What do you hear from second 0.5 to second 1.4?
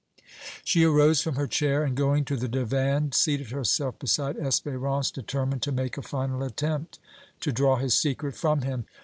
She arose from